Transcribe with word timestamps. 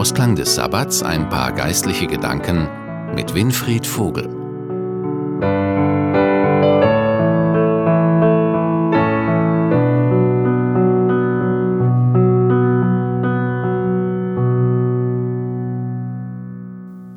Ausklang 0.00 0.34
des 0.34 0.54
Sabbats 0.54 1.02
ein 1.02 1.28
paar 1.28 1.52
geistliche 1.52 2.06
Gedanken 2.06 2.66
mit 3.14 3.34
Winfried 3.34 3.86
Vogel. 3.86 4.24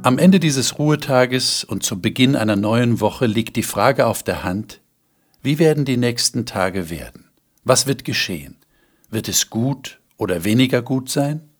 Am 0.04 0.18
Ende 0.18 0.42
dieses 0.42 0.78
Ruhetages 0.78 1.64
und 1.64 1.84
zu 1.84 2.02
Beginn 2.02 2.36
einer 2.36 2.58
neuen 2.58 3.00
Woche 3.00 3.28
liegt 3.28 3.56
die 3.56 3.64
Frage 3.64 4.08
auf 4.08 4.24
der 4.24 4.44
Hand, 4.44 4.82
wie 5.42 5.58
werden 5.58 5.86
die 5.86 5.96
nächsten 5.96 6.46
Tage 6.46 6.90
werden? 6.90 7.30
Was 7.64 7.88
wird 7.88 8.04
geschehen? 8.04 8.58
Wird 9.10 9.30
es 9.30 9.50
gut 9.50 10.02
oder 10.18 10.44
weniger 10.44 10.82
gut 10.82 11.10
sein? 11.10 11.53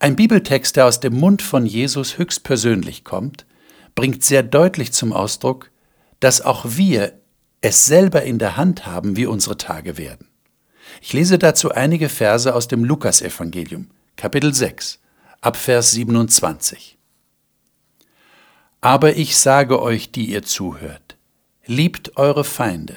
Ein 0.00 0.14
Bibeltext, 0.14 0.76
der 0.76 0.86
aus 0.86 1.00
dem 1.00 1.18
Mund 1.18 1.42
von 1.42 1.66
Jesus 1.66 2.18
höchstpersönlich 2.18 3.02
kommt, 3.02 3.46
bringt 3.96 4.22
sehr 4.22 4.44
deutlich 4.44 4.92
zum 4.92 5.12
Ausdruck, 5.12 5.72
dass 6.20 6.40
auch 6.40 6.64
wir 6.76 7.14
es 7.60 7.86
selber 7.86 8.22
in 8.22 8.38
der 8.38 8.56
Hand 8.56 8.86
haben, 8.86 9.16
wie 9.16 9.26
unsere 9.26 9.56
Tage 9.56 9.98
werden. 9.98 10.28
Ich 11.02 11.12
lese 11.12 11.38
dazu 11.38 11.72
einige 11.72 12.08
Verse 12.08 12.54
aus 12.54 12.68
dem 12.68 12.84
Lukasevangelium, 12.84 13.90
Kapitel 14.16 14.54
6, 14.54 15.00
ab 15.40 15.56
Vers 15.56 15.90
27. 15.90 16.96
Aber 18.80 19.16
ich 19.16 19.36
sage 19.36 19.82
euch, 19.82 20.12
die 20.12 20.30
ihr 20.30 20.44
zuhört, 20.44 21.16
liebt 21.66 22.16
eure 22.16 22.44
Feinde, 22.44 22.96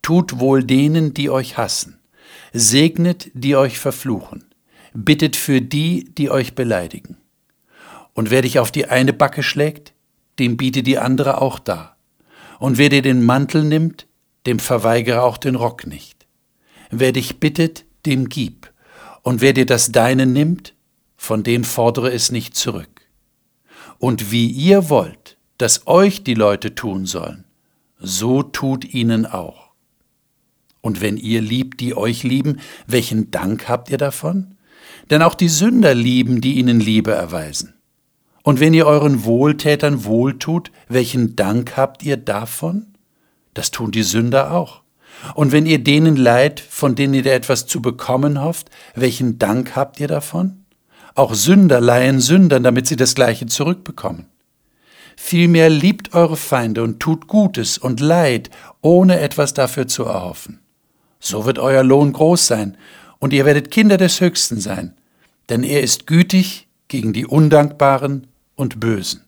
tut 0.00 0.38
wohl 0.38 0.62
denen, 0.62 1.12
die 1.12 1.28
euch 1.28 1.58
hassen, 1.58 1.98
segnet, 2.52 3.32
die 3.34 3.56
euch 3.56 3.80
verfluchen, 3.80 4.44
bittet 5.04 5.36
für 5.36 5.60
die, 5.60 6.12
die 6.16 6.30
euch 6.30 6.54
beleidigen. 6.54 7.16
Und 8.14 8.30
wer 8.30 8.42
dich 8.42 8.58
auf 8.58 8.72
die 8.72 8.86
eine 8.86 9.12
Backe 9.12 9.42
schlägt, 9.42 9.92
dem 10.38 10.56
biete 10.56 10.82
die 10.82 10.98
andere 10.98 11.40
auch 11.40 11.58
dar. 11.58 11.96
Und 12.58 12.78
wer 12.78 12.88
dir 12.88 13.02
den 13.02 13.24
Mantel 13.24 13.62
nimmt, 13.62 14.06
dem 14.46 14.58
verweigere 14.58 15.22
auch 15.22 15.36
den 15.36 15.54
Rock 15.54 15.86
nicht. 15.86 16.26
Wer 16.90 17.12
dich 17.12 17.40
bittet, 17.40 17.84
dem 18.06 18.28
gib. 18.28 18.72
Und 19.22 19.40
wer 19.40 19.52
dir 19.52 19.66
das 19.66 19.92
Deine 19.92 20.24
nimmt, 20.24 20.74
von 21.16 21.42
dem 21.42 21.64
fordere 21.64 22.12
es 22.12 22.30
nicht 22.30 22.56
zurück 22.56 22.96
und 23.98 24.30
wie 24.30 24.48
ihr 24.48 24.88
wollt, 24.88 25.36
dass 25.58 25.86
euch 25.86 26.22
die 26.22 26.34
Leute 26.34 26.74
tun 26.74 27.06
sollen, 27.06 27.44
so 27.98 28.42
tut 28.42 28.84
ihnen 28.84 29.26
auch. 29.26 29.70
Und 30.80 31.00
wenn 31.00 31.16
ihr 31.16 31.40
liebt, 31.40 31.80
die 31.80 31.96
euch 31.96 32.22
lieben, 32.22 32.60
welchen 32.86 33.30
Dank 33.30 33.68
habt 33.68 33.90
ihr 33.90 33.98
davon? 33.98 34.55
Denn 35.10 35.22
auch 35.22 35.34
die 35.34 35.48
Sünder 35.48 35.94
lieben, 35.94 36.40
die 36.40 36.54
ihnen 36.54 36.80
Liebe 36.80 37.12
erweisen. 37.12 37.74
Und 38.42 38.60
wenn 38.60 38.74
ihr 38.74 38.86
euren 38.86 39.24
Wohltätern 39.24 40.04
wohltut, 40.04 40.70
welchen 40.88 41.34
Dank 41.36 41.76
habt 41.76 42.04
ihr 42.04 42.16
davon? 42.16 42.86
Das 43.54 43.70
tun 43.70 43.90
die 43.90 44.02
Sünder 44.02 44.52
auch. 44.52 44.82
Und 45.34 45.50
wenn 45.52 45.66
ihr 45.66 45.82
denen 45.82 46.16
leid, 46.16 46.60
von 46.60 46.94
denen 46.94 47.14
ihr 47.14 47.26
etwas 47.26 47.66
zu 47.66 47.80
bekommen 47.80 48.40
hofft, 48.40 48.70
welchen 48.94 49.38
Dank 49.38 49.74
habt 49.74 49.98
ihr 49.98 50.08
davon? 50.08 50.64
Auch 51.14 51.34
Sünder 51.34 51.80
leihen 51.80 52.20
Sündern, 52.20 52.62
damit 52.62 52.86
sie 52.86 52.96
das 52.96 53.14
Gleiche 53.14 53.46
zurückbekommen. 53.46 54.26
Vielmehr 55.16 55.70
liebt 55.70 56.14
eure 56.14 56.36
Feinde 56.36 56.82
und 56.82 57.00
tut 57.00 57.26
Gutes 57.26 57.78
und 57.78 58.00
Leid, 58.00 58.50
ohne 58.82 59.18
etwas 59.20 59.54
dafür 59.54 59.88
zu 59.88 60.04
erhoffen. 60.04 60.60
So 61.18 61.46
wird 61.46 61.58
euer 61.58 61.82
Lohn 61.82 62.12
groß 62.12 62.46
sein, 62.46 62.76
und 63.18 63.32
ihr 63.32 63.44
werdet 63.44 63.70
Kinder 63.70 63.96
des 63.96 64.20
Höchsten 64.20 64.60
sein, 64.60 64.94
denn 65.48 65.62
er 65.62 65.82
ist 65.82 66.06
gütig 66.06 66.68
gegen 66.88 67.12
die 67.12 67.26
Undankbaren 67.26 68.26
und 68.54 68.80
Bösen. 68.80 69.22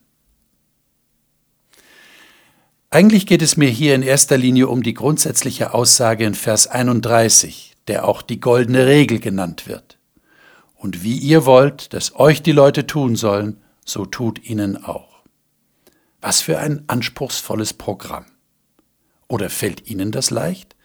Eigentlich 2.91 3.27
geht 3.27 3.41
es 3.41 3.57
mir 3.57 3.69
hier 3.69 3.93
in 3.93 4.01
erster 4.01 4.37
Linie 4.37 4.67
um 4.67 4.81
die 4.81 4.95
grundsätzliche 4.95 5.73
Aussage 5.73 6.25
in 6.25 6.33
Vers 6.33 6.67
31, 6.67 7.75
der 7.87 8.07
auch 8.07 8.21
die 8.21 8.39
goldene 8.39 8.87
Regel 8.87 9.19
genannt 9.19 9.67
wird 9.67 9.99
und 10.79 11.03
wie 11.03 11.17
ihr 11.17 11.45
wollt, 11.45 11.93
dass 11.93 12.15
euch 12.15 12.41
die 12.41 12.53
Leute 12.53 12.87
tun 12.87 13.17
sollen, 13.17 13.57
so 13.85 14.05
tut 14.05 14.49
ihnen 14.49 14.81
auch. 14.83 15.23
Was 16.21 16.41
für 16.41 16.57
ein 16.57 16.85
anspruchsvolles 16.87 17.73
Programm. 17.73 18.25
Oder 19.27 19.49
fällt 19.49 19.89
Ihnen 19.89 20.11
das 20.11 20.31
leicht, 20.31 20.75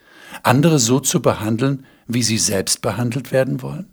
andere 0.42 0.78
so 0.78 1.00
zu 1.00 1.22
behandeln, 1.22 1.86
wie 2.06 2.22
Sie 2.22 2.38
selbst 2.38 2.82
behandelt 2.82 3.32
werden 3.32 3.62
wollen? 3.62 3.90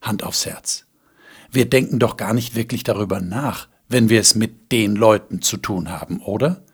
Hand 0.00 0.22
aufs 0.22 0.46
Herz. 0.46 0.86
Wir 1.50 1.68
denken 1.68 1.98
doch 1.98 2.16
gar 2.16 2.34
nicht 2.34 2.54
wirklich 2.54 2.82
darüber 2.82 3.20
nach, 3.20 3.68
wenn 3.88 4.08
wir 4.08 4.20
es 4.20 4.34
mit 4.34 4.72
den 4.72 4.96
Leuten 4.96 5.42
zu 5.42 5.56
tun 5.56 5.90
haben, 5.90 6.20
oder? 6.20 6.64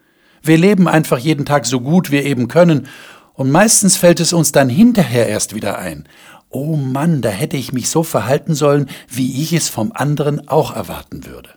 Wir 0.43 0.56
leben 0.56 0.87
einfach 0.88 1.19
jeden 1.19 1.44
Tag 1.44 1.66
so 1.66 1.81
gut 1.81 2.10
wir 2.10 2.25
eben 2.25 2.49
können, 2.49 2.87
und 3.34 3.53
meistens 3.53 3.97
fällt 3.97 4.19
es 4.19 4.32
uns 4.32 4.50
dann 4.50 4.69
hinterher 4.69 5.28
erst 5.28 5.54
wieder 5.54 5.78
ein, 5.78 6.09
oh 6.50 6.75
Mann, 6.76 7.22
da 7.22 7.28
hätte 7.28 7.56
ich 7.56 7.72
mich 7.72 7.88
so 7.88 8.03
verhalten 8.03 8.55
sollen, 8.55 8.88
wie 9.09 9.43
ich 9.43 9.53
es 9.53 9.69
vom 9.69 9.93
anderen 9.93 10.49
auch 10.49 10.75
erwarten 10.75 11.25
würde. 11.25 11.50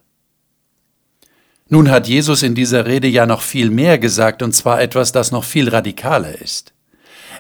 Nun 1.70 1.90
hat 1.90 2.08
Jesus 2.08 2.44
in 2.44 2.54
dieser 2.54 2.86
Rede 2.86 3.08
ja 3.08 3.26
noch 3.26 3.42
viel 3.42 3.70
mehr 3.70 3.98
gesagt, 3.98 4.44
und 4.44 4.54
zwar 4.54 4.82
etwas, 4.82 5.12
das 5.12 5.32
noch 5.32 5.44
viel 5.44 5.70
radikaler 5.70 6.40
ist. 6.42 6.74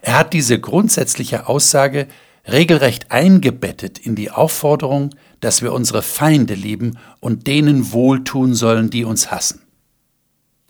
Er 0.01 0.17
hat 0.17 0.33
diese 0.33 0.59
grundsätzliche 0.59 1.47
Aussage 1.47 2.07
regelrecht 2.47 3.11
eingebettet 3.11 3.99
in 3.99 4.15
die 4.15 4.31
Aufforderung, 4.31 5.11
dass 5.39 5.61
wir 5.61 5.73
unsere 5.73 6.01
Feinde 6.01 6.55
lieben 6.55 6.97
und 7.19 7.47
denen 7.47 7.91
wohltun 7.91 8.55
sollen, 8.55 8.89
die 8.89 9.05
uns 9.05 9.31
hassen. 9.31 9.61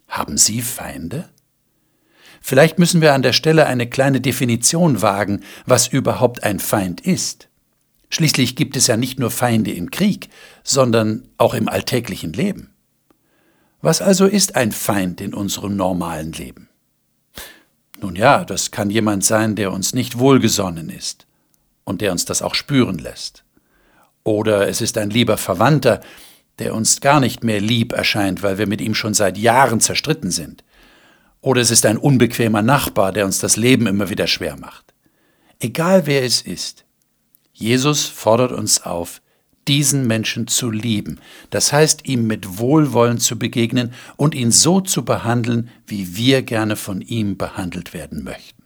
Haben 0.07 0.37
Sie 0.37 0.61
Feinde? 0.61 1.29
Vielleicht 2.41 2.79
müssen 2.79 3.01
wir 3.01 3.13
an 3.13 3.21
der 3.21 3.33
Stelle 3.33 3.67
eine 3.67 3.87
kleine 3.87 4.19
Definition 4.19 5.01
wagen, 5.01 5.41
was 5.65 5.87
überhaupt 5.87 6.43
ein 6.43 6.59
Feind 6.59 6.99
ist. 6.99 7.47
Schließlich 8.09 8.57
gibt 8.57 8.75
es 8.75 8.87
ja 8.87 8.97
nicht 8.97 9.19
nur 9.19 9.31
Feinde 9.31 9.71
im 9.71 9.91
Krieg, 9.91 10.27
sondern 10.63 11.29
auch 11.37 11.53
im 11.53 11.69
alltäglichen 11.69 12.33
Leben. 12.33 12.73
Was 13.81 14.01
also 14.01 14.25
ist 14.25 14.55
ein 14.55 14.73
Feind 14.73 15.21
in 15.21 15.33
unserem 15.33 15.77
normalen 15.77 16.33
Leben? 16.33 16.70
Nun 18.01 18.15
ja, 18.15 18.43
das 18.43 18.71
kann 18.71 18.89
jemand 18.89 19.23
sein, 19.23 19.55
der 19.55 19.71
uns 19.71 19.93
nicht 19.93 20.17
wohlgesonnen 20.17 20.89
ist 20.89 21.27
und 21.83 22.01
der 22.01 22.11
uns 22.11 22.25
das 22.25 22.41
auch 22.41 22.55
spüren 22.55 22.97
lässt. 22.97 23.43
Oder 24.23 24.67
es 24.67 24.81
ist 24.81 24.97
ein 24.97 25.11
lieber 25.11 25.37
Verwandter, 25.37 26.01
der 26.57 26.73
uns 26.73 26.99
gar 26.99 27.19
nicht 27.19 27.43
mehr 27.43 27.61
lieb 27.61 27.93
erscheint, 27.93 28.41
weil 28.43 28.57
wir 28.57 28.67
mit 28.67 28.81
ihm 28.81 28.95
schon 28.95 29.13
seit 29.13 29.37
Jahren 29.37 29.79
zerstritten 29.79 30.31
sind. 30.31 30.63
Oder 31.41 31.61
es 31.61 31.71
ist 31.71 31.85
ein 31.85 31.97
unbequemer 31.97 32.61
Nachbar, 32.61 33.11
der 33.11 33.25
uns 33.25 33.39
das 33.39 33.55
Leben 33.55 33.87
immer 33.87 34.09
wieder 34.09 34.27
schwer 34.27 34.57
macht. 34.57 34.93
Egal 35.59 36.07
wer 36.07 36.23
es 36.23 36.41
ist, 36.41 36.85
Jesus 37.53 38.05
fordert 38.05 38.51
uns 38.51 38.83
auf, 38.83 39.21
diesen 39.67 40.07
Menschen 40.07 40.47
zu 40.47 40.71
lieben, 40.71 41.19
das 41.49 41.71
heißt 41.71 42.07
ihm 42.07 42.27
mit 42.27 42.57
Wohlwollen 42.57 43.19
zu 43.19 43.37
begegnen 43.37 43.93
und 44.17 44.35
ihn 44.35 44.51
so 44.51 44.81
zu 44.81 45.05
behandeln, 45.05 45.69
wie 45.87 46.15
wir 46.15 46.41
gerne 46.41 46.75
von 46.75 47.01
ihm 47.01 47.37
behandelt 47.37 47.93
werden 47.93 48.23
möchten. 48.23 48.63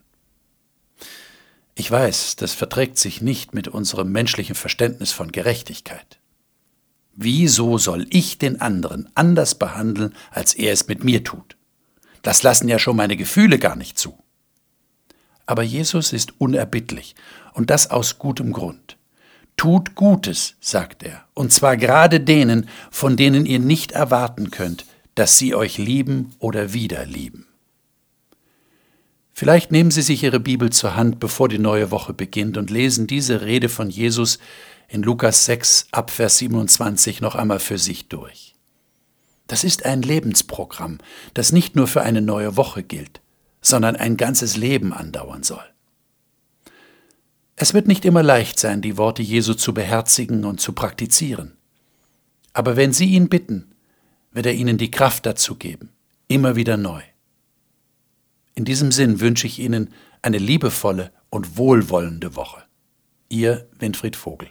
Ich 1.76 1.92
weiß, 1.92 2.38
das 2.38 2.54
verträgt 2.54 2.98
sich 2.98 3.22
nicht 3.22 3.54
mit 3.54 3.68
unserem 3.68 4.12
menschlichen 4.12 4.56
Verständnis 4.56 5.12
von 5.12 5.32
Gerechtigkeit. 5.32 6.20
Wieso 7.14 7.78
soll 7.78 8.08
ich 8.10 8.38
den 8.38 8.62
anderen 8.62 9.10
anders 9.16 9.56
behandeln, 9.56 10.14
als 10.32 10.54
er 10.54 10.72
es 10.72 10.88
mit 10.88 11.04
mir 11.04 11.24
tut? 11.24 11.58
Das 12.22 12.44
lassen 12.44 12.70
ja 12.70 12.80
schon 12.80 12.96
meine 12.96 13.18
Gefühle 13.18 13.60
gar 13.60 13.76
nicht 13.76 14.00
zu. 14.00 14.18
Aber 15.46 15.64
Jesus 15.64 16.12
ist 16.12 16.40
unerbittlich, 16.40 17.16
und 17.54 17.70
das 17.70 17.90
aus 17.92 18.20
gutem 18.20 18.52
Grund. 18.52 18.95
Tut 19.58 19.96
Gutes, 19.96 20.56
sagt 20.60 21.04
er, 21.04 21.24
und 21.34 21.54
zwar 21.54 21.78
gerade 21.78 22.20
denen, 22.20 22.68
von 22.92 23.16
denen 23.16 23.46
ihr 23.46 23.60
nicht 23.60 23.94
erwarten 23.94 24.52
könnt, 24.52 24.86
dass 25.16 25.38
sie 25.38 25.56
euch 25.56 25.78
lieben 25.78 26.34
oder 26.40 26.74
wieder 26.74 27.06
lieben. 27.06 27.48
Vielleicht 29.38 29.70
nehmen 29.72 29.92
Sie 29.92 30.02
sich 30.02 30.24
Ihre 30.24 30.40
Bibel 30.40 30.70
zur 30.70 30.96
Hand, 30.96 31.20
bevor 31.20 31.50
die 31.50 31.60
neue 31.60 31.92
Woche 31.92 32.14
beginnt, 32.14 32.56
und 32.56 32.70
lesen 32.70 33.06
diese 33.06 33.42
Rede 33.42 33.68
von 33.68 33.90
Jesus 33.90 34.40
in 34.88 35.04
Lukas 35.04 35.44
6 35.46 35.90
ab 35.92 36.10
Vers 36.10 36.38
27 36.38 37.20
noch 37.20 37.36
einmal 37.36 37.60
für 37.60 37.78
sich 37.78 38.08
durch. 38.08 38.56
Das 39.48 39.66
ist 39.66 39.86
ein 39.86 40.02
Lebensprogramm, 40.02 41.00
das 41.34 41.52
nicht 41.52 41.76
nur 41.76 41.88
für 41.88 42.02
eine 42.02 42.22
neue 42.22 42.56
Woche 42.56 42.82
gilt, 42.82 43.20
sondern 43.62 43.98
ein 43.98 44.16
ganzes 44.16 44.56
Leben 44.56 44.94
andauern 44.94 45.44
soll. 45.44 45.64
Es 47.58 47.74
wird 47.74 47.88
nicht 47.88 48.04
immer 48.04 48.22
leicht 48.22 48.60
sein, 48.60 48.82
die 48.82 48.98
Worte 48.98 49.22
Jesu 49.22 49.54
zu 49.54 49.74
beherzigen 49.74 50.44
und 50.44 50.60
zu 50.60 50.74
praktizieren. 50.74 51.54
Aber 52.52 52.76
wenn 52.76 52.92
Sie 52.92 53.06
ihn 53.06 53.30
bitten, 53.30 53.74
wird 54.32 54.46
er 54.46 54.54
Ihnen 54.54 54.78
die 54.78 54.92
Kraft 54.92 55.26
dazu 55.26 55.56
geben, 55.56 55.90
immer 56.28 56.58
wieder 56.58 56.76
neu. 56.76 57.02
In 58.56 58.66
diesem 58.66 58.92
Sinn 58.92 59.22
wünsche 59.22 59.48
ich 59.48 59.60
Ihnen 59.60 59.94
eine 60.22 60.38
liebevolle 60.38 61.12
und 61.30 61.58
wohlwollende 61.58 62.36
Woche. 62.36 62.64
Ihr 63.30 63.70
Winfried 63.80 64.18
Vogel. 64.18 64.50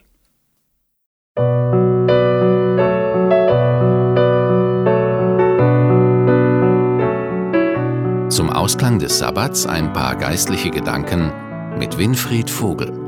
Zum 8.30 8.50
Ausklang 8.50 8.98
des 8.98 9.18
Sabbats 9.18 9.66
ein 9.66 9.92
paar 9.92 10.16
geistliche 10.16 10.70
Gedanken 10.70 11.32
mit 11.78 11.98
Winfried 11.98 12.50
Vogel. 12.50 13.03